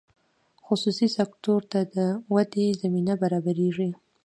خصوصي 0.65 1.07
سکتور 1.17 1.61
ته 1.71 1.79
د 1.95 1.97
ودې 2.33 2.67
زمینه 2.81 3.13
برابریږي. 3.21 3.89